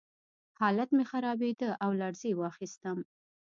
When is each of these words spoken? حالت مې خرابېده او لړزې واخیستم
حالت 0.59 0.89
مې 0.95 1.03
خرابېده 1.11 1.69
او 1.83 1.89
لړزې 2.01 2.31
واخیستم 2.35 2.97